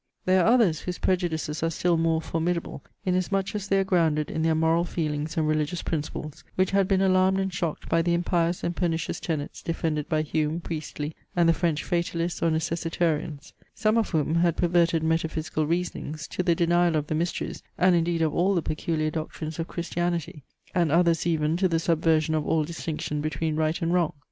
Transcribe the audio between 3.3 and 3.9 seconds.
as they are